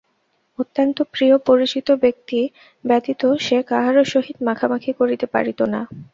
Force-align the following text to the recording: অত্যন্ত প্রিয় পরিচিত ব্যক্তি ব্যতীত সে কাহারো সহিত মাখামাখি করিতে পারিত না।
অত্যন্ত 0.59 0.97
প্রিয় 1.13 1.35
পরিচিত 1.47 1.87
ব্যক্তি 2.03 2.39
ব্যতীত 2.83 3.21
সে 3.39 3.57
কাহারো 3.69 4.01
সহিত 4.05 4.37
মাখামাখি 4.47 4.91
করিতে 4.99 5.25
পারিত 5.33 5.59
না। 5.73 5.81